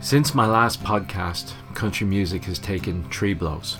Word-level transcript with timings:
Since 0.00 0.32
my 0.32 0.46
last 0.46 0.80
podcast, 0.84 1.54
country 1.74 2.06
music 2.06 2.44
has 2.44 2.60
taken 2.60 3.02
three 3.10 3.34
blows. 3.34 3.78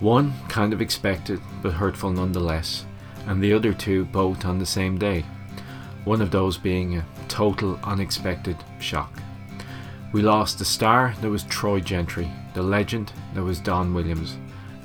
One 0.00 0.32
kind 0.48 0.72
of 0.72 0.80
expected, 0.80 1.40
but 1.62 1.74
hurtful 1.74 2.10
nonetheless, 2.10 2.86
and 3.26 3.42
the 3.42 3.52
other 3.52 3.74
two 3.74 4.06
both 4.06 4.46
on 4.46 4.58
the 4.58 4.64
same 4.64 4.96
day. 4.96 5.26
One 6.04 6.22
of 6.22 6.30
those 6.30 6.56
being 6.56 6.96
a 6.96 7.04
total 7.28 7.78
unexpected 7.84 8.56
shock. 8.80 9.12
We 10.10 10.22
lost 10.22 10.58
the 10.58 10.64
star 10.64 11.14
that 11.20 11.28
was 11.28 11.44
Troy 11.44 11.80
Gentry, 11.80 12.30
the 12.54 12.62
legend 12.62 13.12
that 13.34 13.42
was 13.42 13.60
Don 13.60 13.92
Williams, 13.92 14.38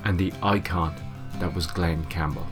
and 0.03 0.19
the 0.19 0.33
icon 0.43 0.93
that 1.39 1.55
was 1.55 1.65
Glen 1.65 2.03
Campbell. 2.05 2.45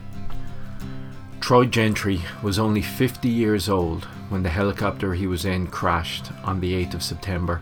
Troy 1.40 1.66
Gentry 1.66 2.22
was 2.42 2.58
only 2.58 2.80
50 2.80 3.28
years 3.28 3.68
old 3.68 4.06
when 4.30 4.42
the 4.42 4.48
helicopter 4.48 5.12
he 5.12 5.26
was 5.26 5.44
in 5.44 5.66
crashed 5.66 6.30
on 6.44 6.60
the 6.60 6.72
8th 6.72 6.94
of 6.94 7.02
September, 7.02 7.60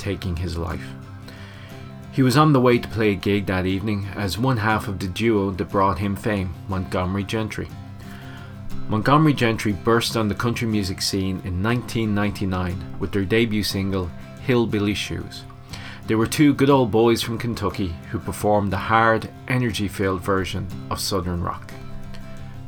taking 0.00 0.34
his 0.34 0.58
life. 0.58 0.84
He 2.12 2.22
was 2.22 2.36
on 2.36 2.52
the 2.52 2.60
way 2.60 2.78
to 2.78 2.88
play 2.88 3.12
a 3.12 3.14
gig 3.14 3.46
that 3.46 3.66
evening 3.66 4.08
as 4.16 4.36
one 4.36 4.56
half 4.56 4.88
of 4.88 4.98
the 4.98 5.06
duo 5.06 5.52
that 5.52 5.70
brought 5.70 5.98
him 5.98 6.16
fame, 6.16 6.52
Montgomery 6.68 7.22
Gentry. 7.22 7.68
Montgomery 8.88 9.32
Gentry 9.32 9.72
burst 9.72 10.16
on 10.16 10.26
the 10.26 10.34
country 10.34 10.66
music 10.66 11.00
scene 11.00 11.40
in 11.44 11.62
1999 11.62 12.96
with 12.98 13.12
their 13.12 13.24
debut 13.24 13.62
single, 13.62 14.10
Hillbilly 14.42 14.94
Shoes. 14.94 15.44
They 16.08 16.16
were 16.16 16.26
two 16.26 16.54
good 16.54 16.70
old 16.70 16.90
boys 16.90 17.22
from 17.22 17.38
Kentucky 17.38 17.94
who 18.10 18.18
performed 18.18 18.72
the 18.72 18.76
hard, 18.76 19.30
energy 19.46 19.86
filled 19.86 20.22
version 20.22 20.66
of 20.90 20.98
Southern 20.98 21.40
rock. 21.40 21.72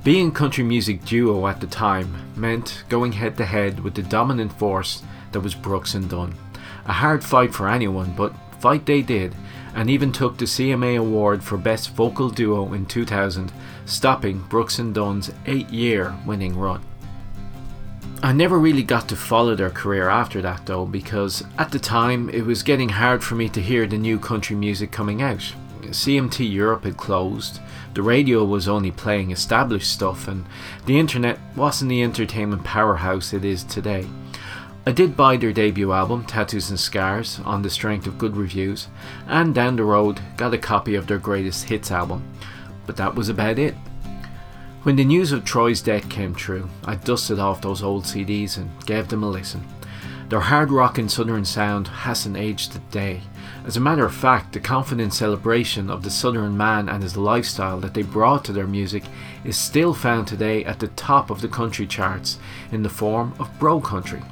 Being 0.05 0.28
a 0.28 0.33
country 0.33 0.62
music 0.62 1.05
duo 1.05 1.48
at 1.48 1.61
the 1.61 1.67
time 1.67 2.14
meant 2.37 2.84
going 2.89 3.11
head 3.11 3.37
to 3.39 3.45
head 3.45 3.80
with 3.80 3.95
the 3.95 4.03
dominant 4.03 4.53
force 4.53 5.03
that 5.33 5.41
was 5.41 5.56
Brooks 5.56 5.95
and 5.95 6.09
Dunn. 6.09 6.34
A 6.86 6.92
hard 6.92 7.22
fight 7.24 7.54
for 7.54 7.68
anyone, 7.68 8.14
but 8.16 8.34
fight 8.60 8.86
they 8.86 9.02
did, 9.02 9.34
and 9.74 9.88
even 9.88 10.12
took 10.12 10.36
the 10.36 10.44
CMA 10.44 10.98
Award 10.98 11.42
for 11.42 11.56
Best 11.56 11.91
Vocal 11.91 12.28
Duo 12.28 12.72
in 12.72 12.86
2000, 12.86 13.52
stopping 13.86 14.41
Brooks 14.48 14.78
and 14.78 14.94
Dunn's 14.94 15.33
eight 15.47 15.70
year 15.70 16.14
winning 16.27 16.58
run. 16.58 16.83
I 18.22 18.33
never 18.33 18.58
really 18.58 18.84
got 18.84 19.08
to 19.08 19.16
follow 19.16 19.56
their 19.56 19.70
career 19.70 20.08
after 20.08 20.41
that 20.42 20.66
though, 20.66 20.86
because 20.86 21.42
at 21.58 21.72
the 21.72 21.78
time 21.78 22.28
it 22.30 22.44
was 22.44 22.62
getting 22.62 22.89
hard 22.89 23.24
for 23.24 23.34
me 23.34 23.48
to 23.48 23.61
hear 23.61 23.86
the 23.86 23.98
new 23.98 24.19
country 24.19 24.55
music 24.55 24.92
coming 24.92 25.22
out. 25.22 25.52
CMT 25.83 26.50
Europe 26.50 26.84
had 26.84 26.96
closed, 26.96 27.61
the 27.94 28.02
radio 28.02 28.44
was 28.44 28.69
only 28.69 28.91
playing 28.91 29.33
established 29.33 29.92
stuff, 29.92 30.28
and 30.28 30.46
the 30.86 30.98
internet 30.98 31.39
wasn't 31.56 31.89
the 31.89 32.02
entertainment 32.02 32.64
powerhouse 32.64 33.33
it 33.33 33.44
is 33.44 33.64
today. 33.64 34.06
I 34.84 34.91
did 34.91 35.16
buy 35.16 35.36
their 35.36 35.52
debut 35.52 35.92
album, 35.92 36.25
Tattoos 36.25 36.69
and 36.69 36.80
Scars, 36.80 37.38
on 37.44 37.62
the 37.62 37.70
strength 37.70 38.08
of 38.08 38.19
good 38.19 38.36
reviews, 38.36 38.89
and 39.28 39.55
down 39.55 39.77
the 39.77 39.84
road 39.84 40.20
got 40.36 40.55
a 40.55 40.58
copy 40.58 40.97
of 40.97 41.06
their 41.06 41.19
greatest 41.19 41.69
hits 41.69 41.92
album, 41.92 42.28
but 42.84 42.97
that 42.97 43.14
was 43.14 43.28
about 43.28 43.61
it. 43.61 43.77
When 44.83 44.97
the 44.97 45.05
news 45.05 45.30
of 45.30 45.44
Troy's 45.44 45.83
death 45.83 46.08
came 46.11 46.34
through, 46.34 46.69
I 46.84 46.97
dusted 46.97 47.39
off 47.39 47.61
those 47.61 47.80
old 47.80 48.02
CDs 48.02 48.56
and 48.56 48.70
gave 48.84 49.06
them 49.06 49.22
a 49.22 49.30
listen. 49.30 49.64
Their 50.28 50.41
hard 50.41 50.72
rock 50.72 50.98
and 50.98 51.08
southern 51.08 51.44
sound 51.44 51.86
hasn't 51.86 52.36
aged 52.36 52.74
a 52.74 52.80
day. 52.91 53.20
As 53.64 53.77
a 53.77 53.80
matter 53.80 54.05
of 54.05 54.12
fact, 54.12 54.52
the 54.52 54.58
confident 54.58 55.14
celebration 55.14 55.91
of 55.91 56.02
the 56.02 56.11
southern 56.11 56.56
man 56.56 56.89
and 56.89 57.05
his 57.05 57.17
lifestyle 57.17 57.78
that 57.80 57.94
they 57.94 58.02
brought 58.02 58.44
to 58.46 58.52
their 58.52 58.67
music 58.67 59.05
is 59.44 59.56
still 59.56 59.94
found 59.94 60.27
today 60.27 60.64
at 60.64 60.80
the 60.80 60.89
top 60.89 61.30
of 61.30 61.41
the 61.41 61.48
country 61.48 61.86
charts 61.86 62.39
in 62.72 62.83
the 62.83 62.89
form 62.89 63.33
of 63.39 63.48
bro 63.61 63.80
country. 63.80 64.22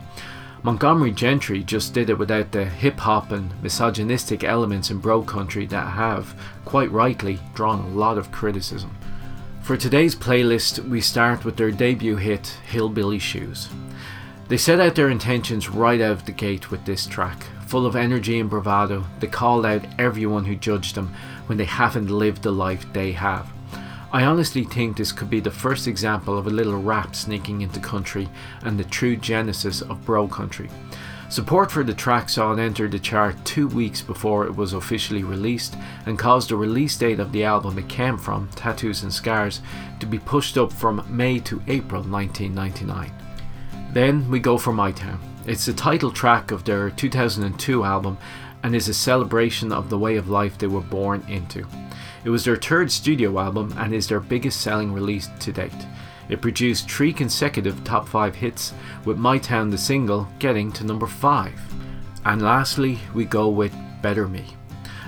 Montgomery 0.62 1.12
Gentry 1.12 1.62
just 1.62 1.94
did 1.94 2.10
it 2.10 2.18
without 2.18 2.52
the 2.52 2.66
hip 2.66 2.98
hop 2.98 3.32
and 3.32 3.50
misogynistic 3.62 4.44
elements 4.44 4.90
in 4.90 4.98
bro 4.98 5.22
country 5.22 5.64
that 5.66 5.88
have, 5.88 6.38
quite 6.66 6.90
rightly, 6.90 7.38
drawn 7.54 7.80
a 7.80 7.88
lot 7.88 8.18
of 8.18 8.30
criticism. 8.30 8.94
For 9.62 9.78
today's 9.78 10.14
playlist, 10.14 10.86
we 10.86 11.00
start 11.00 11.46
with 11.46 11.56
their 11.56 11.70
debut 11.70 12.16
hit, 12.16 12.46
Hillbilly 12.66 13.18
Shoes. 13.18 13.70
They 14.48 14.58
set 14.58 14.80
out 14.80 14.96
their 14.96 15.08
intentions 15.08 15.70
right 15.70 16.00
out 16.00 16.10
of 16.10 16.26
the 16.26 16.32
gate 16.32 16.70
with 16.70 16.84
this 16.84 17.06
track. 17.06 17.42
Full 17.66 17.86
of 17.86 17.96
energy 17.96 18.38
and 18.38 18.50
bravado, 18.50 19.04
they 19.20 19.28
called 19.28 19.64
out 19.64 19.86
everyone 19.98 20.44
who 20.44 20.56
judged 20.56 20.94
them 20.94 21.14
when 21.46 21.56
they 21.56 21.64
haven't 21.64 22.10
lived 22.10 22.42
the 22.42 22.50
life 22.50 22.84
they 22.92 23.12
have. 23.12 23.50
I 24.12 24.24
honestly 24.24 24.64
think 24.64 24.96
this 24.96 25.12
could 25.12 25.30
be 25.30 25.38
the 25.38 25.52
first 25.52 25.86
example 25.86 26.36
of 26.36 26.48
a 26.48 26.50
little 26.50 26.82
rap 26.82 27.14
sneaking 27.14 27.60
into 27.60 27.78
country 27.78 28.28
and 28.62 28.76
the 28.76 28.84
true 28.84 29.14
genesis 29.16 29.82
of 29.82 30.04
bro 30.04 30.26
country. 30.26 30.68
Support 31.28 31.70
for 31.70 31.84
the 31.84 31.94
track 31.94 32.28
saw 32.28 32.52
it 32.52 32.58
enter 32.58 32.88
the 32.88 32.98
chart 32.98 33.36
two 33.44 33.68
weeks 33.68 34.02
before 34.02 34.46
it 34.46 34.56
was 34.56 34.72
officially 34.72 35.22
released 35.22 35.76
and 36.06 36.18
caused 36.18 36.48
the 36.48 36.56
release 36.56 36.96
date 36.96 37.20
of 37.20 37.30
the 37.30 37.44
album 37.44 37.78
it 37.78 37.88
came 37.88 38.18
from, 38.18 38.48
Tattoos 38.56 39.04
and 39.04 39.12
Scars, 39.14 39.60
to 40.00 40.06
be 40.06 40.18
pushed 40.18 40.58
up 40.58 40.72
from 40.72 41.06
May 41.08 41.38
to 41.40 41.62
April 41.68 42.02
1999. 42.02 43.12
Then 43.92 44.28
we 44.28 44.40
go 44.40 44.58
for 44.58 44.72
My 44.72 44.90
Town. 44.90 45.20
It's 45.46 45.66
the 45.66 45.72
title 45.72 46.10
track 46.10 46.50
of 46.50 46.64
their 46.64 46.90
2002 46.90 47.84
album 47.84 48.18
and 48.64 48.74
is 48.74 48.88
a 48.88 48.94
celebration 48.94 49.70
of 49.70 49.88
the 49.88 49.98
way 49.98 50.16
of 50.16 50.28
life 50.28 50.58
they 50.58 50.66
were 50.66 50.80
born 50.80 51.24
into. 51.28 51.64
It 52.24 52.30
was 52.30 52.44
their 52.44 52.56
third 52.56 52.92
studio 52.92 53.38
album 53.38 53.74
and 53.78 53.94
is 53.94 54.08
their 54.08 54.20
biggest 54.20 54.60
selling 54.60 54.92
release 54.92 55.28
to 55.40 55.52
date. 55.52 55.72
It 56.28 56.40
produced 56.40 56.88
three 56.88 57.12
consecutive 57.12 57.82
top 57.82 58.06
5 58.06 58.34
hits, 58.36 58.72
with 59.04 59.18
My 59.18 59.38
Town 59.38 59.70
the 59.70 59.78
single 59.78 60.28
getting 60.38 60.70
to 60.72 60.84
number 60.84 61.06
5. 61.06 61.52
And 62.24 62.42
lastly, 62.42 62.98
we 63.14 63.24
go 63.24 63.48
with 63.48 63.74
Better 64.02 64.28
Me, 64.28 64.44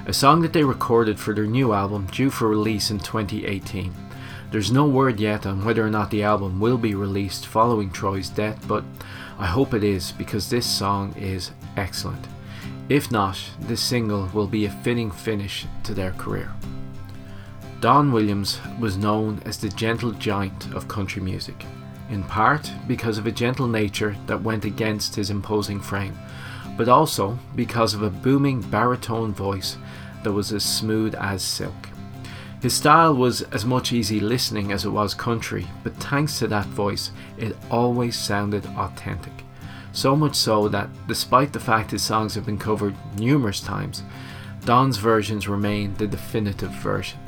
a 0.07 0.13
song 0.13 0.41
that 0.43 0.53
they 0.53 0.65
recorded 0.65 1.21
for 1.21 1.35
their 1.35 1.47
new 1.47 1.73
album 1.73 2.07
due 2.11 2.31
for 2.31 2.49
release 2.49 2.91
in 2.91 2.99
2018. 2.99 3.93
There's 4.51 4.73
no 4.73 4.87
word 4.87 5.21
yet 5.21 5.47
on 5.47 5.65
whether 5.65 5.87
or 5.87 5.91
not 5.91 6.11
the 6.11 6.25
album 6.25 6.59
will 6.59 6.77
be 6.77 6.95
released 6.95 7.47
following 7.47 7.91
Troy's 7.91 8.29
death, 8.29 8.67
but 8.67 8.85
I 9.39 9.47
hope 9.47 9.75
it 9.75 9.85
is 9.85 10.13
because 10.13 10.51
this 10.51 10.67
song 10.67 11.15
is 11.17 11.53
excellent. 11.77 12.27
If 12.89 13.11
not, 13.11 13.39
this 13.61 13.81
single 13.81 14.29
will 14.35 14.49
be 14.49 14.67
a 14.67 14.71
fitting 14.71 15.11
finish 15.11 15.67
to 15.85 15.95
their 15.95 16.11
career. 16.13 16.53
Don 17.83 18.13
Williams 18.13 18.61
was 18.79 18.97
known 18.97 19.43
as 19.45 19.59
the 19.59 19.69
gentle 19.69 20.13
giant 20.13 20.73
of 20.73 20.87
country 20.87 21.21
music, 21.21 21.67
in 22.11 22.23
part 22.23 22.71
because 22.87 23.19
of 23.19 23.27
a 23.27 23.33
gentle 23.33 23.67
nature 23.67 24.15
that 24.29 24.41
went 24.41 24.65
against 24.65 25.17
his 25.17 25.31
imposing 25.31 25.81
frame, 25.81 26.17
but 26.77 26.89
also 26.89 27.37
because 27.57 27.93
of 27.93 28.05
a 28.05 28.09
booming 28.09 28.61
baritone 28.61 29.35
voice 29.35 29.79
that 30.23 30.31
was 30.31 30.53
as 30.53 30.63
smooth 30.65 31.17
as 31.17 31.43
silk. 31.43 31.89
His 32.61 32.73
style 32.73 33.17
was 33.17 33.43
as 33.51 33.65
much 33.65 33.93
easy 33.93 34.21
listening 34.21 34.71
as 34.71 34.85
it 34.85 34.91
was 34.91 35.13
country, 35.13 35.67
but 35.83 35.97
thanks 35.97 36.39
to 36.39 36.47
that 36.47 36.67
voice, 36.67 37.11
it 37.37 37.57
always 37.69 38.17
sounded 38.17 38.65
authentic. 38.77 39.33
So 39.91 40.15
much 40.15 40.37
so 40.37 40.69
that, 40.69 40.89
despite 41.09 41.53
the 41.53 41.59
fact 41.59 41.91
his 41.91 42.05
songs 42.05 42.37
have 42.37 42.47
been 42.47 42.59
covered 42.59 42.95
numerous 43.19 43.61
times, 43.61 44.05
Don's 44.65 44.99
versions 44.99 45.49
remain 45.49 45.95
the 45.95 46.07
definitive 46.07 46.71
version. 46.71 47.19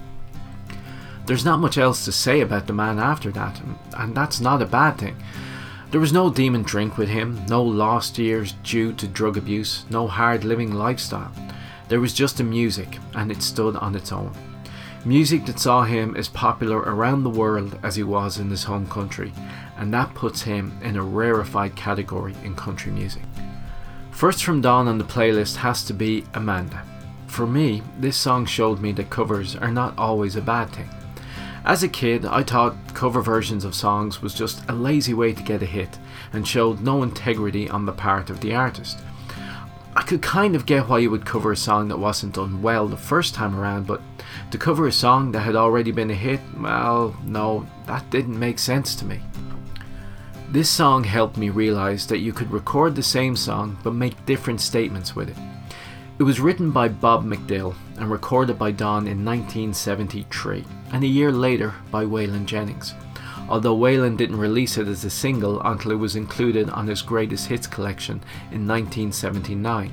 There's 1.27 1.45
not 1.45 1.61
much 1.61 1.79
else 1.79 2.05
to 2.05 2.13
say 2.13 2.41
about 2.41 2.67
the 2.67 2.75
man 2.75 2.99
after 2.99 3.31
that, 3.33 3.61
and 3.97 4.15
that's 4.15 4.41
not 4.41 4.61
a 4.61 4.67
bad 4.67 4.99
thing. 4.99 5.17
There 5.91 6.01
was 6.01 6.13
no 6.13 6.29
demon 6.29 6.63
drink 6.63 6.99
with 6.99 7.09
him, 7.09 7.47
no 7.49 7.63
lost 7.63 8.19
years 8.19 8.53
due 8.63 8.93
to 8.95 9.07
drug 9.07 9.37
abuse, 9.39 9.85
no 9.89 10.07
hard 10.07 10.45
living 10.45 10.75
lifestyle. 10.75 11.33
There 11.89 12.01
was 12.01 12.13
just 12.13 12.37
the 12.37 12.45
music, 12.45 12.99
and 13.15 13.31
it 13.31 13.43
stood 13.43 13.77
on 13.77 13.95
its 13.95 14.13
own. 14.13 14.33
Music 15.07 15.47
that 15.47 15.61
saw 15.61 15.85
him 15.85 16.17
as 16.17 16.29
popular 16.29 16.79
around 16.79 17.23
the 17.23 17.31
world 17.31 17.79
as 17.83 17.95
he 17.95 18.03
was 18.03 18.39
in 18.39 18.51
his 18.51 18.65
home 18.65 18.87
country, 18.89 19.33
and 19.79 19.93
that 19.95 20.15
puts 20.15 20.43
him 20.43 20.77
in 20.83 20.97
a 20.97 21.03
rarefied 21.03 21.77
category 21.77 22.35
in 22.43 22.55
country 22.55 22.91
music. 22.91 23.23
First 24.11 24.45
from 24.45 24.61
Don 24.61 24.89
on 24.89 24.99
the 24.99 25.05
playlist 25.05 25.57
has 25.57 25.85
to 25.85 25.95
be 25.95 26.25
Amanda. 26.35 26.83
For 27.27 27.47
me, 27.47 27.83
this 27.99 28.17
song 28.17 28.47
showed 28.47 28.81
me 28.81 28.93
that 28.93 29.11
covers 29.11 29.57
are 29.57 29.71
not 29.71 29.97
always 29.99 30.37
a 30.37 30.43
bad 30.43 30.71
thing. 30.71 30.89
As 31.65 31.83
a 31.83 31.89
kid, 31.89 32.27
I 32.27 32.43
thought 32.43 32.77
cover 32.93 33.23
versions 33.23 33.65
of 33.65 33.75
songs 33.75 34.21
was 34.21 34.35
just 34.35 34.69
a 34.69 34.75
lazy 34.75 35.15
way 35.15 35.33
to 35.33 35.43
get 35.43 35.63
a 35.63 35.67
hit 35.67 35.99
and 36.35 36.47
showed 36.47 36.83
no 36.83 37.03
integrity 37.03 37.71
on 37.71 37.87
the 37.87 37.93
part 37.93 38.29
of 38.29 38.41
the 38.41 38.55
artist. 38.55 38.99
I 39.97 40.03
could 40.03 40.21
kind 40.21 40.55
of 40.55 40.67
get 40.67 40.89
why 40.89 40.99
you 40.99 41.11
would 41.11 41.25
cover 41.25 41.53
a 41.53 41.57
song 41.57 41.89
that 41.89 41.99
wasn't 41.99 42.35
done 42.35 42.61
well 42.61 42.87
the 42.87 42.99
first 42.99 43.35
time 43.35 43.59
around, 43.59 43.87
but 43.87 44.03
to 44.51 44.59
cover 44.59 44.87
a 44.87 44.93
song 44.93 45.33
that 45.33 45.41
had 45.41 45.57
already 45.57 45.91
been 45.91 46.11
a 46.11 46.15
hit, 46.15 46.41
well, 46.59 47.17
no, 47.25 47.67
that 47.87 48.11
didn't 48.11 48.39
make 48.39 48.59
sense 48.59 48.95
to 48.97 49.07
me. 49.07 49.21
This 50.51 50.69
song 50.69 51.05
helped 51.05 51.39
me 51.39 51.49
realize 51.49 52.07
that 52.09 52.19
you 52.19 52.35
could 52.35 52.51
record 52.51 52.95
the 52.95 53.03
same 53.03 53.37
song 53.37 53.79
but 53.83 53.95
make 53.95 54.27
different 54.27 54.61
statements 54.61 55.17
with 55.17 55.31
it. 55.31 55.54
It 56.17 56.23
was 56.23 56.39
written 56.39 56.71
by 56.71 56.87
Bob 56.91 57.25
McDill 57.25 57.75
and 57.97 58.09
recorded 58.09 58.57
by 58.57 58.71
Don 58.71 59.09
in 59.09 59.25
1973, 59.25 60.65
and 60.93 61.03
a 61.03 61.09
year 61.09 61.33
later 61.33 61.75
by 61.91 62.05
Waylon 62.05 62.47
Jennings, 62.47 62.95
although 63.49 63.77
Waylon 63.77 64.17
didn't 64.17 64.39
release 64.39 64.79
it 64.79 64.87
as 64.87 65.05
a 65.05 65.11
single 65.11 65.61
until 65.63 65.91
it 65.91 65.99
was 65.99 66.15
included 66.15 66.71
on 66.71 66.87
his 66.87 67.03
greatest 67.03 67.49
hits 67.49 67.67
collection 67.67 68.23
in 68.53 68.65
1979. 68.65 69.93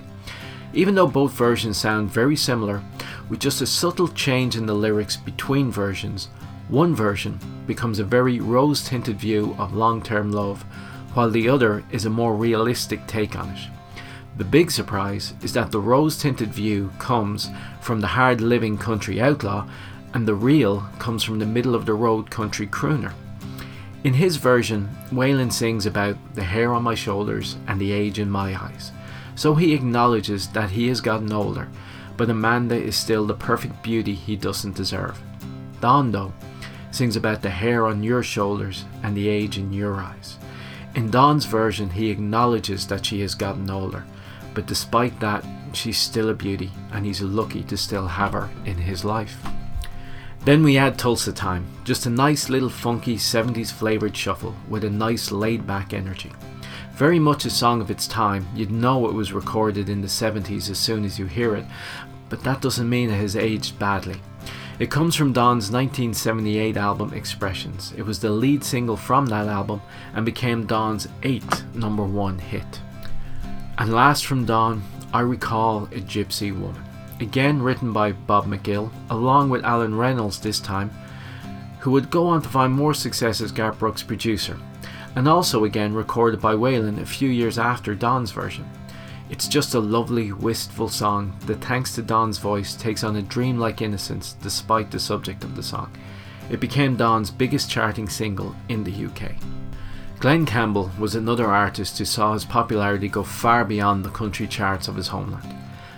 Even 0.74 0.94
though 0.94 1.08
both 1.08 1.34
versions 1.34 1.78
sound 1.78 2.12
very 2.12 2.36
similar, 2.36 2.84
with 3.28 3.40
just 3.40 3.62
a 3.62 3.66
subtle 3.66 4.08
change 4.08 4.56
in 4.56 4.68
the 4.68 4.76
lyrics 4.76 5.18
between 5.18 5.72
versions, 5.72 6.28
one 6.68 6.94
version 6.94 7.40
becomes 7.66 7.98
a 7.98 8.04
very 8.04 8.40
rose 8.40 8.88
tinted 8.88 9.20
view 9.20 9.56
of 9.58 9.74
long 9.74 10.04
term 10.04 10.32
love, 10.32 10.62
while 11.16 11.32
the 11.32 11.50
other 11.50 11.84
is 11.90 12.06
a 12.06 12.12
more 12.12 12.36
realistic 12.36 13.08
take 13.08 13.36
on 13.36 13.50
it. 13.50 13.81
The 14.38 14.46
big 14.46 14.72
surprise 14.72 15.34
is 15.42 15.54
that 15.54 15.72
the 15.72 15.80
rose 15.80 16.18
tinted 16.18 16.54
view 16.54 16.92
comes 17.00 17.50
from 17.82 18.00
the 18.00 18.08
hard 18.08 18.42
living 18.42 18.78
country 18.78 19.22
outlaw, 19.22 19.68
and 20.14 20.28
the 20.28 20.36
real 20.36 20.82
comes 21.00 21.24
from 21.24 21.40
the 21.40 21.46
middle 21.46 21.76
of 21.76 21.86
the 21.86 21.94
road 21.94 22.30
country 22.30 22.68
crooner. 22.68 23.14
In 24.04 24.14
his 24.14 24.38
version, 24.38 24.90
Waylon 25.12 25.52
sings 25.52 25.86
about 25.86 26.18
the 26.34 26.44
hair 26.44 26.74
on 26.74 26.84
my 26.84 26.96
shoulders 26.96 27.58
and 27.68 27.80
the 27.80 27.92
age 27.92 28.18
in 28.18 28.30
my 28.30 28.60
eyes. 28.60 28.92
So 29.36 29.54
he 29.54 29.74
acknowledges 29.74 30.48
that 30.50 30.72
he 30.72 30.88
has 30.88 31.02
gotten 31.02 31.32
older, 31.32 31.70
but 32.18 32.30
Amanda 32.30 32.76
is 32.76 32.96
still 32.96 33.26
the 33.26 33.34
perfect 33.34 33.84
beauty 33.84 34.16
he 34.16 34.36
doesn't 34.36 34.76
deserve. 34.76 35.22
Don, 35.82 36.12
though, 36.12 36.34
sings 36.92 37.16
about 37.16 37.42
the 37.42 37.50
hair 37.50 37.86
on 37.86 38.04
your 38.04 38.24
shoulders 38.24 38.86
and 39.04 39.16
the 39.16 39.28
age 39.28 39.58
in 39.58 39.72
your 39.72 39.96
eyes. 39.96 40.38
In 40.96 41.10
Don's 41.10 41.46
version, 41.46 41.90
he 41.90 42.10
acknowledges 42.10 42.88
that 42.88 43.06
she 43.06 43.22
has 43.22 43.36
gotten 43.36 43.70
older, 43.70 44.04
but 44.54 44.66
despite 44.66 45.20
that, 45.20 45.46
she's 45.74 45.98
still 45.98 46.30
a 46.30 46.34
beauty 46.34 46.72
and 46.92 47.06
he's 47.06 47.22
lucky 47.22 47.64
to 47.64 47.78
still 47.78 48.08
have 48.08 48.34
her 48.34 48.50
in 48.66 48.78
his 48.78 49.06
life. 49.06 49.38
Then 50.44 50.64
we 50.64 50.78
add 50.78 50.98
Tulsa 50.98 51.32
Time, 51.32 51.66
just 51.84 52.08
a 52.08 52.10
nice 52.10 52.50
little 52.50 52.70
funky 52.70 53.16
70s 53.16 53.72
flavoured 53.72 54.18
shuffle 54.18 54.56
with 54.68 54.84
a 54.84 54.90
nice 54.90 55.32
laid 55.32 55.68
back 55.68 55.94
energy. 55.94 56.32
Very 56.94 57.20
much 57.20 57.46
a 57.46 57.50
song 57.50 57.80
of 57.80 57.92
its 57.92 58.08
time, 58.08 58.48
you'd 58.56 58.72
know 58.72 59.08
it 59.08 59.14
was 59.14 59.34
recorded 59.34 59.88
in 59.88 60.02
the 60.02 60.08
70s 60.08 60.70
as 60.70 60.80
soon 60.80 61.06
as 61.06 61.20
you 61.20 61.26
hear 61.26 61.56
it, 61.56 61.66
but 62.30 62.44
that 62.44 62.62
doesn't 62.62 62.90
mean 62.90 63.10
it 63.10 63.18
has 63.18 63.36
aged 63.36 63.78
badly. 63.78 64.20
It 64.80 64.90
comes 64.90 65.16
from 65.16 65.32
Don's 65.32 65.70
1978 65.70 66.76
album 66.76 67.14
Expressions. 67.14 67.94
It 67.96 68.02
was 68.02 68.20
the 68.20 68.32
lead 68.32 68.64
single 68.64 68.98
from 68.98 69.28
that 69.28 69.48
album 69.48 69.80
and 70.16 70.26
became 70.26 70.66
Don's 70.66 71.08
eighth 71.22 71.64
number 71.76 72.04
one 72.04 72.40
hit. 72.40 72.82
And 73.82 73.92
last 73.92 74.28
from 74.28 74.46
Don, 74.46 74.84
I 75.12 75.22
recall 75.22 75.86
A 75.86 76.00
Gypsy 76.02 76.52
Woman. 76.52 76.84
Again 77.20 77.64
written 77.64 77.92
by 77.92 78.12
Bob 78.12 78.46
McDill, 78.46 78.92
along 79.10 79.50
with 79.50 79.66
Allen 79.66 79.96
Reynolds 79.96 80.40
this 80.40 80.60
time, 80.60 80.92
who 81.80 81.90
would 81.90 82.12
go 82.12 82.28
on 82.28 82.44
to 82.44 82.48
find 82.48 82.72
more 82.72 82.94
success 82.94 83.42
as 83.42 83.52
Garth 83.52 83.80
Brooks' 83.80 84.04
producer, 84.04 84.60
and 85.16 85.28
also 85.28 85.64
again 85.64 85.96
recorded 85.96 86.40
by 86.40 86.54
Waylon 86.54 87.02
a 87.02 87.06
few 87.08 87.28
years 87.28 87.58
after 87.58 87.96
Don's 87.96 88.30
version. 88.30 88.70
It's 89.32 89.48
just 89.48 89.74
a 89.74 89.80
lovely, 89.80 90.32
wistful 90.32 90.88
song 90.88 91.36
that, 91.48 91.64
thanks 91.66 91.96
to 91.96 92.04
Don's 92.04 92.38
voice, 92.38 92.76
takes 92.76 93.04
on 93.04 93.16
a 93.16 93.24
dreamlike 93.24 93.82
innocence 93.82 94.34
despite 94.44 94.92
the 94.92 95.00
subject 95.00 95.44
of 95.44 95.56
the 95.56 95.64
song. 95.64 95.92
It 96.52 96.60
became 96.60 96.98
Don's 96.98 97.32
biggest 97.32 97.72
charting 97.72 98.10
single 98.10 98.56
in 98.70 98.84
the 98.84 99.06
UK. 99.08 99.32
Glen 100.22 100.46
Campbell 100.46 100.92
was 101.00 101.16
another 101.16 101.48
artist 101.48 101.98
who 101.98 102.06
saw 102.06 102.34
his 102.34 102.46
popularity 102.46 103.08
go 103.08 103.24
far 103.24 103.66
beyond 103.66 104.06
the 104.06 104.12
country 104.12 104.46
charts 104.46 104.88
of 104.88 104.96
his 104.96 105.08
homeland. 105.08 105.52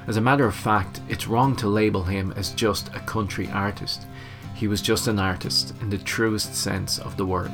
As 0.08 0.16
a 0.16 0.22
matter 0.22 0.46
of 0.46 0.56
fact, 0.56 1.02
it's 1.10 1.28
wrong 1.28 1.58
to 1.58 1.68
label 1.68 2.04
him 2.04 2.32
as 2.38 2.52
just 2.52 2.88
a 2.96 3.02
country 3.02 3.50
artist. 3.52 4.08
He 4.56 4.70
was 4.70 4.82
just 4.82 5.10
an 5.10 5.20
artist 5.20 5.74
in 5.82 5.90
the 5.90 5.98
truest 5.98 6.56
sense 6.56 7.00
of 7.00 7.18
the 7.18 7.26
word. 7.26 7.52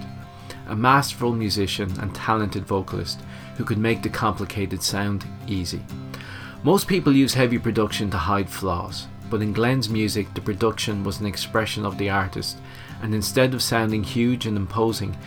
A 0.68 0.76
masterful 0.76 1.34
musician 1.34 1.92
and 2.00 2.14
talented 2.14 2.68
vocalist 2.68 3.20
who 3.58 3.64
could 3.64 3.80
make 3.80 4.04
the 4.04 4.10
complicated 4.10 4.84
sound 4.84 5.26
easy. 5.48 5.82
Most 6.62 6.88
people 6.88 7.14
use 7.16 7.34
heavy 7.34 7.58
production 7.58 8.12
to 8.12 8.18
hide 8.20 8.48
flaws, 8.48 9.08
but 9.32 9.42
in 9.42 9.54
Glen's 9.54 9.90
music, 9.90 10.32
the 10.36 10.42
production 10.42 11.04
was 11.04 11.20
an 11.20 11.26
expression 11.26 11.84
of 11.84 11.98
the 11.98 12.12
artist, 12.12 12.58
and 13.02 13.16
instead 13.16 13.56
of 13.56 13.64
sounding 13.64 14.04
huge 14.04 14.46
and 14.46 14.56
imposing, 14.56 15.18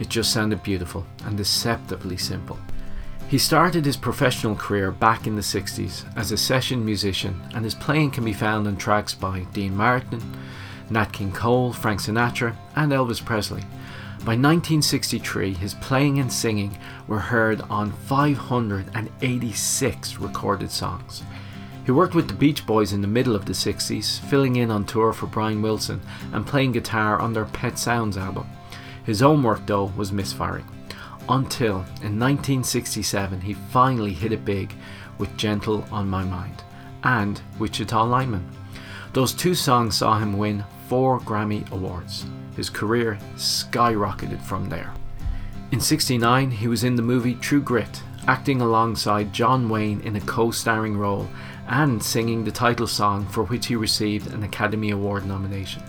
it 0.00 0.08
just 0.08 0.32
sounded 0.32 0.62
beautiful 0.62 1.04
and 1.26 1.36
deceptively 1.36 2.16
simple. 2.16 2.58
He 3.28 3.36
started 3.38 3.84
his 3.84 3.98
professional 3.98 4.56
career 4.56 4.90
back 4.90 5.26
in 5.26 5.36
the 5.36 5.42
60s 5.42 6.06
as 6.16 6.32
a 6.32 6.38
session 6.38 6.84
musician, 6.84 7.40
and 7.54 7.64
his 7.64 7.76
playing 7.76 8.10
can 8.12 8.24
be 8.24 8.32
found 8.32 8.66
on 8.66 8.76
tracks 8.76 9.14
by 9.14 9.40
Dean 9.52 9.76
Martin, 9.76 10.20
Nat 10.88 11.12
King 11.12 11.32
Cole, 11.32 11.72
Frank 11.72 12.00
Sinatra, 12.00 12.56
and 12.74 12.90
Elvis 12.90 13.24
Presley. 13.24 13.62
By 14.20 14.36
1963, 14.36 15.54
his 15.54 15.74
playing 15.74 16.18
and 16.18 16.32
singing 16.32 16.76
were 17.06 17.20
heard 17.20 17.60
on 17.70 17.92
586 17.92 20.18
recorded 20.18 20.70
songs. 20.70 21.22
He 21.84 21.92
worked 21.92 22.14
with 22.14 22.28
the 22.28 22.34
Beach 22.34 22.66
Boys 22.66 22.92
in 22.92 23.00
the 23.02 23.06
middle 23.06 23.36
of 23.36 23.44
the 23.44 23.52
60s, 23.52 24.18
filling 24.20 24.56
in 24.56 24.70
on 24.70 24.84
tour 24.84 25.12
for 25.12 25.26
Brian 25.26 25.62
Wilson 25.62 26.00
and 26.32 26.46
playing 26.46 26.72
guitar 26.72 27.18
on 27.18 27.34
their 27.34 27.44
Pet 27.44 27.78
Sounds 27.78 28.16
album. 28.16 28.46
His 29.10 29.22
own 29.22 29.42
work, 29.42 29.66
though, 29.66 29.86
was 29.96 30.12
misfiring. 30.12 30.66
Until 31.28 31.78
in 32.00 32.16
1967, 32.16 33.40
he 33.40 33.54
finally 33.54 34.12
hit 34.12 34.30
it 34.30 34.44
big 34.44 34.72
with 35.18 35.36
Gentle 35.36 35.84
on 35.90 36.08
My 36.08 36.22
Mind 36.22 36.62
and 37.02 37.42
Wichita 37.58 38.04
Lineman. 38.04 38.48
Those 39.12 39.34
two 39.34 39.56
songs 39.56 39.96
saw 39.96 40.16
him 40.16 40.38
win 40.38 40.64
four 40.86 41.18
Grammy 41.18 41.68
Awards. 41.72 42.24
His 42.54 42.70
career 42.70 43.18
skyrocketed 43.34 44.40
from 44.42 44.68
there. 44.68 44.94
In 45.72 45.80
69, 45.80 46.52
he 46.52 46.68
was 46.68 46.84
in 46.84 46.94
the 46.94 47.02
movie 47.02 47.34
True 47.34 47.60
Grit, 47.60 48.04
acting 48.28 48.60
alongside 48.60 49.32
John 49.32 49.68
Wayne 49.68 50.00
in 50.02 50.14
a 50.14 50.20
co 50.20 50.52
starring 50.52 50.96
role 50.96 51.28
and 51.66 52.00
singing 52.00 52.44
the 52.44 52.52
title 52.52 52.86
song 52.86 53.26
for 53.26 53.42
which 53.42 53.66
he 53.66 53.74
received 53.74 54.32
an 54.32 54.44
Academy 54.44 54.92
Award 54.92 55.26
nomination. 55.26 55.82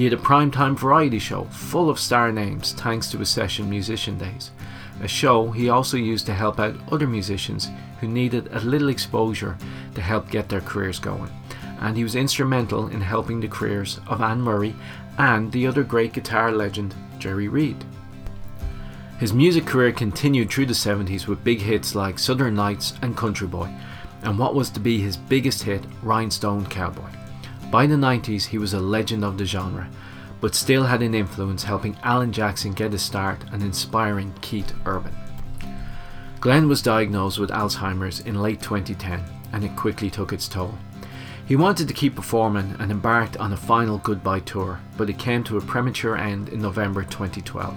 He 0.00 0.04
had 0.04 0.14
a 0.14 0.16
primetime 0.16 0.78
variety 0.78 1.18
show 1.18 1.44
full 1.50 1.90
of 1.90 2.00
star 2.00 2.32
names 2.32 2.72
thanks 2.72 3.10
to 3.10 3.18
his 3.18 3.28
session 3.28 3.68
musician 3.68 4.16
days, 4.16 4.50
a 5.02 5.06
show 5.06 5.50
he 5.50 5.68
also 5.68 5.98
used 5.98 6.24
to 6.24 6.32
help 6.32 6.58
out 6.58 6.74
other 6.90 7.06
musicians 7.06 7.68
who 8.00 8.08
needed 8.08 8.48
a 8.50 8.60
little 8.60 8.88
exposure 8.88 9.58
to 9.94 10.00
help 10.00 10.30
get 10.30 10.48
their 10.48 10.62
careers 10.62 10.98
going. 10.98 11.30
And 11.80 11.98
he 11.98 12.02
was 12.02 12.16
instrumental 12.16 12.88
in 12.88 13.02
helping 13.02 13.40
the 13.40 13.48
careers 13.48 14.00
of 14.06 14.22
Anne 14.22 14.40
Murray 14.40 14.74
and 15.18 15.52
the 15.52 15.66
other 15.66 15.82
great 15.82 16.14
guitar 16.14 16.50
legend, 16.50 16.94
Jerry 17.18 17.48
Reed. 17.48 17.84
His 19.18 19.34
music 19.34 19.66
career 19.66 19.92
continued 19.92 20.50
through 20.50 20.64
the 20.64 20.72
70s 20.72 21.26
with 21.26 21.44
big 21.44 21.60
hits 21.60 21.94
like 21.94 22.18
Southern 22.18 22.54
Nights 22.54 22.94
and 23.02 23.18
Country 23.18 23.48
Boy, 23.48 23.70
and 24.22 24.38
what 24.38 24.54
was 24.54 24.70
to 24.70 24.80
be 24.80 24.98
his 24.98 25.18
biggest 25.18 25.62
hit, 25.62 25.84
Rhinestone 26.02 26.64
Cowboy. 26.64 27.19
By 27.70 27.86
the 27.86 27.94
90s, 27.94 28.46
he 28.46 28.58
was 28.58 28.74
a 28.74 28.80
legend 28.80 29.24
of 29.24 29.38
the 29.38 29.44
genre, 29.44 29.88
but 30.40 30.56
still 30.56 30.84
had 30.84 31.02
an 31.02 31.14
influence 31.14 31.62
helping 31.62 31.96
Alan 32.02 32.32
Jackson 32.32 32.72
get 32.72 32.94
a 32.94 32.98
start 32.98 33.44
and 33.52 33.62
inspiring 33.62 34.34
Keith 34.40 34.72
Urban. 34.86 35.14
Glen 36.40 36.68
was 36.68 36.82
diagnosed 36.82 37.38
with 37.38 37.50
Alzheimer's 37.50 38.20
in 38.20 38.42
late 38.42 38.60
2010, 38.60 39.22
and 39.52 39.62
it 39.62 39.76
quickly 39.76 40.10
took 40.10 40.32
its 40.32 40.48
toll. 40.48 40.74
He 41.46 41.54
wanted 41.54 41.86
to 41.88 41.94
keep 41.94 42.16
performing 42.16 42.74
and 42.78 42.90
embarked 42.90 43.36
on 43.36 43.52
a 43.52 43.56
final 43.56 43.98
goodbye 43.98 44.40
tour, 44.40 44.80
but 44.96 45.10
it 45.10 45.18
came 45.18 45.44
to 45.44 45.58
a 45.58 45.60
premature 45.60 46.16
end 46.16 46.48
in 46.48 46.60
November 46.60 47.04
2012. 47.04 47.76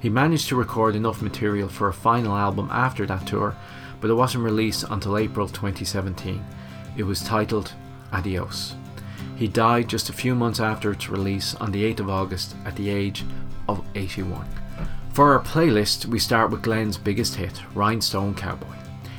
He 0.00 0.08
managed 0.08 0.48
to 0.48 0.56
record 0.56 0.94
enough 0.94 1.20
material 1.20 1.68
for 1.68 1.88
a 1.88 1.92
final 1.92 2.36
album 2.36 2.68
after 2.70 3.04
that 3.06 3.26
tour, 3.26 3.56
but 4.00 4.10
it 4.10 4.14
wasn't 4.14 4.44
released 4.44 4.84
until 4.88 5.18
April 5.18 5.48
2017. 5.48 6.44
It 6.96 7.02
was 7.02 7.20
titled 7.20 7.72
Adios. 8.12 8.74
He 9.38 9.46
died 9.46 9.86
just 9.86 10.08
a 10.08 10.12
few 10.12 10.34
months 10.34 10.58
after 10.58 10.90
its 10.90 11.08
release 11.08 11.54
on 11.54 11.70
the 11.70 11.84
8th 11.94 12.00
of 12.00 12.10
August 12.10 12.56
at 12.64 12.74
the 12.74 12.90
age 12.90 13.24
of 13.68 13.84
81. 13.94 14.44
For 15.12 15.32
our 15.32 15.44
playlist, 15.44 16.06
we 16.06 16.18
start 16.18 16.50
with 16.50 16.62
Glen's 16.62 16.98
biggest 16.98 17.36
hit, 17.36 17.62
Rhinestone 17.72 18.34
Cowboy. 18.34 18.74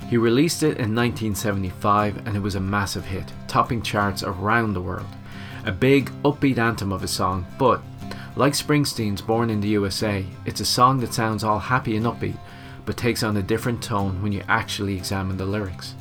He 0.10 0.18
released 0.18 0.62
it 0.62 0.78
in 0.78 0.94
1975 0.94 2.28
and 2.28 2.36
it 2.36 2.42
was 2.42 2.56
a 2.56 2.60
massive 2.60 3.06
hit, 3.06 3.32
topping 3.48 3.82
charts 3.82 4.22
around 4.22 4.74
the 4.74 4.82
world. 4.82 5.08
A 5.66 5.72
big, 5.72 6.12
upbeat 6.24 6.58
anthem 6.58 6.92
of 6.92 7.04
a 7.04 7.08
song, 7.08 7.46
but 7.58 7.82
like 8.36 8.54
Springsteen's 8.54 9.22
Born 9.22 9.50
in 9.50 9.62
the 9.62 9.70
USA, 9.70 10.26
it's 10.46 10.60
a 10.60 10.66
song 10.66 11.00
that 11.00 11.14
sounds 11.14 11.46
all 11.46 11.60
happy 11.60 11.96
and 11.96 12.06
upbeat, 12.06 12.38
but 12.86 12.98
takes 12.98 13.24
on 13.24 13.38
a 13.38 13.42
different 13.42 13.82
tone 13.82 14.22
when 14.22 14.34
you 14.34 14.44
actually 14.50 14.98
examine 14.98 15.38
the 15.38 15.46
lyrics. 15.46 15.96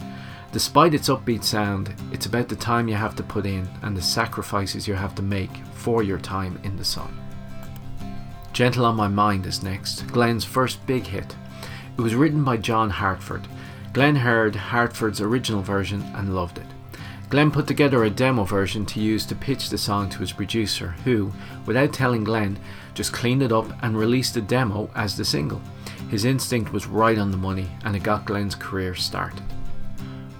Despite 0.53 0.95
its 0.95 1.09
upbeat 1.09 1.45
sound, 1.45 1.95
it's 2.11 2.27
about 2.27 2.49
the 2.49 2.57
time 2.57 2.89
you 2.89 2.95
have 2.95 3.15
to 3.17 3.23
put 3.23 3.45
in 3.45 3.69
and 3.83 3.97
the 3.97 4.03
sacrifices 4.03 4.89
you 4.89 4.95
have 4.95 5.15
to 5.17 5.23
make 5.23 5.55
for 5.75 6.03
your 6.03 6.19
time 6.19 6.59
in 6.65 6.77
the 6.77 6.85
sun. 6.85 7.19
Gentle 8.53 8.87
on 8.87 8.97
My 8.97 9.09
Mind 9.09 9.47
is 9.47 9.63
next, 9.63 10.07
Glen's 10.09 10.45
first 10.45 10.85
big 10.87 11.07
hit. 11.07 11.37
It 11.97 12.01
was 12.01 12.15
written 12.15 12.45
by 12.45 12.57
John 12.57 12.91
Hartford 12.91 13.47
Glen 13.93 14.17
heard 14.17 14.55
Hartford's 14.55 15.21
original 15.21 15.63
version 15.63 16.03
and 16.15 16.35
loved 16.35 16.59
it. 16.59 16.67
Glen 17.31 17.51
put 17.51 17.67
together 17.67 18.05
a 18.05 18.11
demo 18.11 18.45
version 18.45 18.87
to 18.87 19.01
use 19.01 19.27
to 19.27 19.35
pitch 19.35 19.71
the 19.71 19.79
song 19.79 20.09
to 20.11 20.19
his 20.19 20.33
producer, 20.33 20.95
who, 21.05 21.33
without 21.67 21.93
telling 21.93 22.23
Glen, 22.23 22.59
just 22.95 23.13
cleaned 23.13 23.43
it 23.43 23.53
up 23.53 23.67
and 23.83 23.99
released 23.99 24.35
the 24.35 24.41
demo 24.41 24.91
as 24.95 25.17
the 25.17 25.25
single. 25.25 25.61
His 26.11 26.25
instinct 26.25 26.73
was 26.73 26.87
right 26.87 27.19
on 27.19 27.31
the 27.31 27.37
money 27.37 27.69
and 27.85 27.97
it 27.97 28.03
got 28.03 28.25
Glen's 28.25 28.55
career 28.55 28.95
started. 28.95 29.43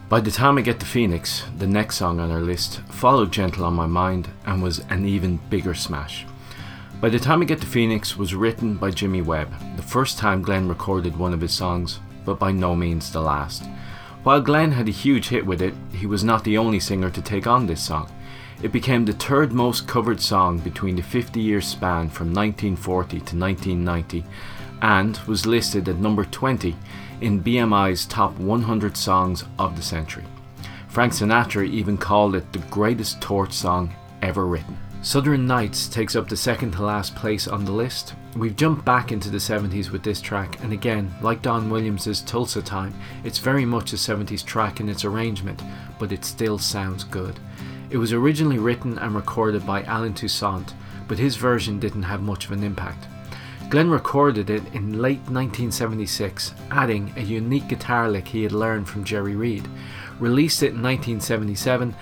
By 0.09 0.21
the 0.21 0.31
time 0.31 0.57
I 0.57 0.63
get 0.63 0.81
to 0.81 0.87
Phoenix, 0.87 1.45
the 1.59 1.67
next 1.67 1.97
song 1.97 2.19
on 2.19 2.31
our 2.31 2.41
list 2.41 2.81
followed 2.89 3.31
Gentle 3.31 3.67
on 3.67 3.75
My 3.75 3.85
Mind 3.85 4.27
and 4.47 4.63
was 4.63 4.79
an 4.89 5.05
even 5.05 5.39
bigger 5.51 5.75
smash. 5.75 6.25
By 6.99 7.11
the 7.11 7.19
time 7.19 7.43
I 7.43 7.45
get 7.45 7.61
to 7.61 7.67
Phoenix 7.67 8.17
was 8.17 8.35
written 8.35 8.77
by 8.77 8.91
Jimmy 8.91 9.21
Webb, 9.21 9.53
the 9.77 9.83
first 9.83 10.17
time 10.17 10.41
Glen 10.41 10.67
recorded 10.67 11.15
one 11.19 11.35
of 11.35 11.43
his 11.43 11.53
songs, 11.53 12.01
but 12.25 12.39
by 12.39 12.53
no 12.53 12.75
means 12.75 13.13
the 13.13 13.21
last. 13.21 13.65
While 14.23 14.41
Glen 14.41 14.73
had 14.73 14.89
a 14.89 14.93
huge 14.93 15.29
hit 15.29 15.45
with 15.45 15.61
it, 15.61 15.75
he 15.93 16.07
was 16.07 16.25
not 16.25 16.43
the 16.43 16.57
only 16.57 16.81
singer 16.81 17.11
to 17.11 17.21
take 17.21 17.47
on 17.47 17.67
this 17.67 17.83
song. 17.83 18.11
It 18.63 18.73
became 18.73 19.05
the 19.05 19.13
third 19.13 19.53
most 19.53 19.87
covered 19.87 20.23
song 20.23 20.59
between 20.61 20.97
the 20.97 21.03
50 21.03 21.39
year 21.39 21.61
span 21.61 22.09
from 22.09 22.33
1940 22.33 23.09
to 23.11 23.37
1990 23.37 24.25
and 24.81 25.19
was 25.27 25.45
listed 25.45 25.87
at 25.87 25.97
number 25.97 26.25
20 26.25 26.75
in 27.21 27.43
BMI's 27.43 28.07
top 28.07 28.37
100 28.39 28.97
songs 28.97 29.45
of 29.59 29.77
the 29.77 29.83
century. 29.83 30.25
Frank 30.89 31.13
Sinatra 31.13 31.69
even 31.69 31.97
called 31.97 32.35
it 32.35 32.53
the 32.53 32.59
greatest 32.71 33.21
torch 33.21 33.53
song 33.53 33.95
ever 34.23 34.47
written. 34.47 34.77
Southern 35.01 35.47
Nights 35.47 35.87
takes 35.87 36.17
up 36.17 36.29
the 36.29 36.37
second 36.37 36.73
to 36.73 36.83
last 36.83 37.15
place 37.15 37.47
on 37.47 37.65
the 37.65 37.71
list. 37.71 38.15
We've 38.37 38.57
jumped 38.57 38.85
back 38.85 39.13
into 39.13 39.31
the 39.31 39.39
70s 39.39 39.91
with 39.91 40.03
this 40.03 40.21
track, 40.21 40.61
and 40.63 40.73
again, 40.73 41.15
like 41.23 41.41
Don 41.41 41.71
Williams' 41.71 42.21
Tulsa 42.23 42.61
Time, 42.61 42.93
it's 43.23 43.39
very 43.39 43.65
much 43.65 43.93
a 43.93 43.97
70s 43.97 44.45
track 44.45 44.81
in 44.81 44.89
its 44.89 45.05
arrangement, 45.05 45.63
but 46.01 46.11
it 46.11 46.25
still 46.25 46.59
sounds 46.59 47.05
good. 47.05 47.39
It 47.91 47.97
was 47.97 48.13
originally 48.13 48.59
written 48.59 48.99
and 48.99 49.15
recorded 49.15 49.65
by 49.65 49.85
Allen 49.85 50.15
Toussaint, 50.15 50.75
but 51.07 51.19
his 51.19 51.37
version 51.37 51.79
didn't 51.79 52.03
have 52.03 52.21
much 52.21 52.47
of 52.47 52.53
an 52.53 52.65
impact. 52.65 53.07
Glen 53.71 53.91
recorded 53.91 54.49
it 54.49 54.63
in 54.73 55.03
late 55.03 55.19
1976, 55.29 56.55
adding 56.71 57.13
a 57.17 57.21
unique 57.21 57.69
guitar 57.69 58.09
lick 58.09 58.27
he 58.27 58.43
had 58.43 58.53
learned 58.53 58.89
from 58.89 59.05
Jerry 59.05 59.37
Reed, 59.37 59.69
released 60.19 60.63
it 60.63 60.73
in 60.73 60.83
1977, 60.83 61.95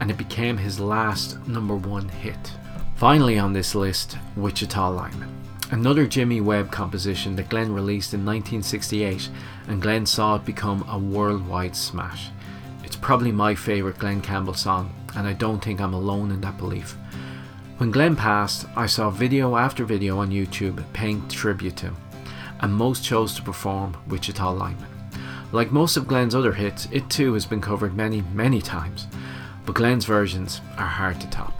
and 0.00 0.10
it 0.10 0.18
became 0.18 0.56
his 0.56 0.80
last 0.80 1.38
number 1.46 1.76
one 1.76 2.08
hit. 2.08 2.52
Finally 2.96 3.38
on 3.38 3.52
this 3.52 3.76
list, 3.76 4.18
Wichita 4.34 4.90
Lineman. 4.90 5.32
Another 5.70 6.08
Jimmy 6.08 6.40
Webb 6.40 6.72
composition 6.72 7.36
that 7.36 7.48
Glen 7.48 7.72
released 7.72 8.14
in 8.14 8.26
1968, 8.26 9.30
and 9.68 9.80
Glen 9.80 10.04
saw 10.04 10.34
it 10.34 10.44
become 10.44 10.84
a 10.88 10.98
worldwide 10.98 11.76
smash. 11.76 12.30
It's 12.82 12.96
probably 12.96 13.30
my 13.30 13.54
favourite 13.54 13.98
Glen 13.98 14.22
Campbell 14.22 14.54
song, 14.54 14.92
and 15.14 15.28
I 15.28 15.34
don't 15.34 15.62
think 15.62 15.80
I'm 15.80 15.94
alone 15.94 16.32
in 16.32 16.40
that 16.40 16.58
belief. 16.58 16.96
When 17.78 17.90
Glen 17.90 18.14
passed, 18.14 18.66
I 18.76 18.86
saw 18.86 19.10
video 19.10 19.56
after 19.56 19.84
video 19.84 20.18
on 20.18 20.30
YouTube 20.30 20.84
paying 20.92 21.26
tribute 21.28 21.76
to 21.78 21.86
him, 21.86 21.96
and 22.60 22.72
most 22.72 23.02
chose 23.02 23.34
to 23.34 23.42
perform 23.42 23.96
Wichita 24.06 24.52
Lineman. 24.52 24.88
Like 25.52 25.72
most 25.72 25.96
of 25.96 26.06
Glen's 26.06 26.34
other 26.34 26.52
hits, 26.52 26.86
it 26.92 27.08
too 27.10 27.34
has 27.34 27.46
been 27.46 27.60
covered 27.60 27.96
many, 27.96 28.22
many 28.32 28.60
times, 28.60 29.06
but 29.66 29.74
Glen's 29.74 30.04
versions 30.04 30.60
are 30.76 30.86
hard 30.86 31.20
to 31.20 31.30
top. 31.30 31.54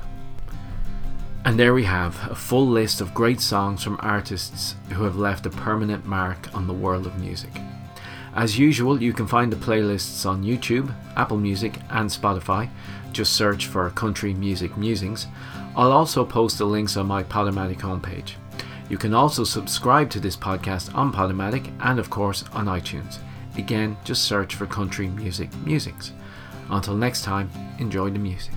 And 1.45 1.59
there 1.59 1.75
we 1.75 1.85
have 1.85 2.31
a 2.31 2.37
full 2.37 2.69
list 2.69 3.00
of 3.00 3.14
great 3.14 3.40
songs 3.40 3.83
from 3.83 3.99
artists 4.00 4.76
who 4.90 5.02
have 5.02 5.16
left 5.16 5.47
a 5.47 5.50
permanent 5.50 6.07
mark 6.07 6.54
on 6.54 6.69
the 6.69 6.73
world 6.73 7.07
of 7.07 7.19
music. 7.19 7.50
As 8.35 8.59
usual, 8.59 9.02
you 9.02 9.12
can 9.12 9.26
find 9.26 9.52
the 9.52 9.57
playlists 9.57 10.25
on 10.25 10.45
YouTube, 10.45 10.95
Apple 11.16 11.37
Music, 11.37 11.75
and 11.90 12.09
Spotify. 12.09 12.71
Just 13.12 13.35
search 13.35 13.66
for 13.66 13.90
Country 13.90 14.33
Music 14.33 14.75
Musings. 14.78 15.26
I'll 15.75 15.93
also 15.93 16.25
post 16.25 16.59
the 16.59 16.67
links 16.67 16.97
on 16.97 17.07
my 17.07 17.23
Podomatic 17.23 17.79
homepage. 17.79 18.33
You 18.91 18.99
can 18.99 19.14
also 19.14 19.45
subscribe 19.45 20.11
to 20.11 20.21
this 20.21 20.37
podcast 20.37 20.95
on 20.95 21.12
Podomatic 21.12 21.73
and, 21.81 21.99
of 21.99 22.11
course, 22.11 22.45
on 22.52 22.67
iTunes. 22.67 23.19
Again, 23.57 23.97
just 24.05 24.25
search 24.25 24.55
for 24.55 24.67
Country 24.67 25.09
Music 25.09 25.49
Musings. 25.64 26.12
Until 26.69 26.95
next 26.95 27.23
time, 27.23 27.50
enjoy 27.79 28.11
the 28.11 28.19
music. 28.19 28.55